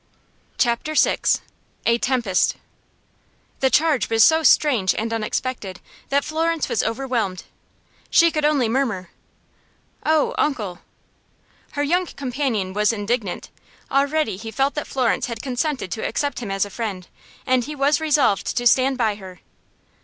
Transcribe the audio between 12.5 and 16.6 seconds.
was indignant. Already he felt that Florence had consented to accept him